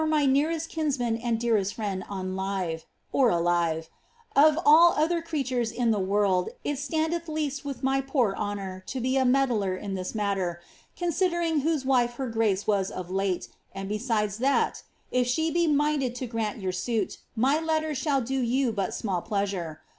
[0.01, 3.87] 71 my nearoflt kinsman and dearest friend on fyve (ali^'e),
[4.35, 8.99] of all other creatures in the world it standeth least M'ith my poor honour to
[8.99, 10.59] be a medler in this matter,
[10.97, 16.15] considering wlio«e wife her grace was of late, and besides that, if she be minded
[16.15, 19.81] to grant >'our suit, my letters shall do you but small pleasure.